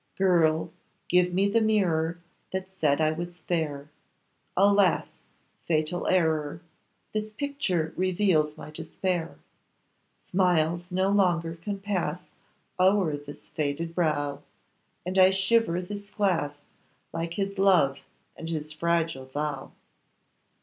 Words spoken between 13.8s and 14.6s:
brow,